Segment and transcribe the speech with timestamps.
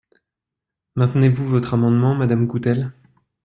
[0.95, 2.91] Maintenez-vous votre amendement, madame Coutelle?